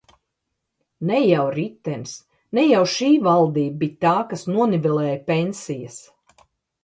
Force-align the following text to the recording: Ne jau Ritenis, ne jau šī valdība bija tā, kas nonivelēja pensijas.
Ne 1.09 1.17
jau 1.23 1.41
Ritenis, 1.55 2.13
ne 2.59 2.63
jau 2.71 2.79
šī 2.93 3.09
valdība 3.27 3.77
bija 3.83 3.97
tā, 4.05 4.15
kas 4.31 4.45
nonivelēja 4.55 5.19
pensijas. 5.29 6.01